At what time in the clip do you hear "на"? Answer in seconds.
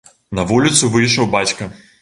0.39-0.45